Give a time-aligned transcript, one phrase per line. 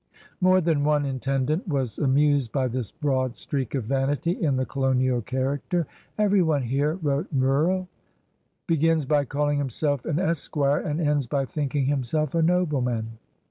[0.39, 5.21] More than one intendant was amused by this l;)road streak of vanity in the colonial
[5.21, 5.85] character.
[6.17, 7.85] "Every one here/* wrote Meulles,
[8.65, 13.19] "begins by calling himself an esquire and ends by thinking himself a nobleman.